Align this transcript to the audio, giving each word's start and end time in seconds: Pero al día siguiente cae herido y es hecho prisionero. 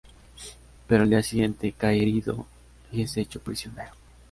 Pero 0.87 1.03
al 1.03 1.11
día 1.11 1.21
siguiente 1.21 1.75
cae 1.77 2.01
herido 2.01 2.47
y 2.91 3.03
es 3.03 3.15
hecho 3.17 3.39
prisionero. 3.39 3.91